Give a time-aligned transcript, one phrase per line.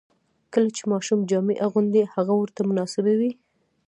[0.53, 3.31] کله چې ماشوم جامې اغوندي، هغه ورته مناسبې وي.